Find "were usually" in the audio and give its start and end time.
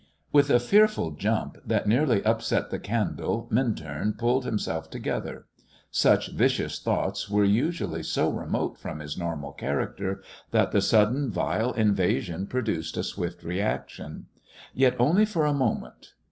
7.29-8.01